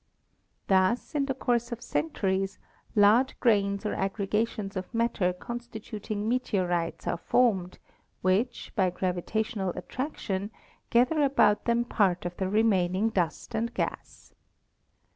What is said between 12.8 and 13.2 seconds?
ing